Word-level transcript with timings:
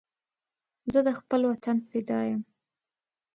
زه 0.93 0.99
د 1.07 1.09
خپل 1.19 1.41
وطن 1.51 1.77
فدا 1.89 2.19
یم 2.29 2.41